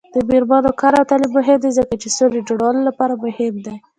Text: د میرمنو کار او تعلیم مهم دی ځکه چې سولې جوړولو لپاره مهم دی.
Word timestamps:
د 0.13 0.15
میرمنو 0.29 0.71
کار 0.81 0.93
او 0.99 1.05
تعلیم 1.11 1.31
مهم 1.37 1.57
دی 1.63 1.71
ځکه 1.79 1.93
چې 2.01 2.07
سولې 2.17 2.41
جوړولو 2.49 2.79
لپاره 2.89 3.13
مهم 3.25 3.55
دی. 3.65 3.75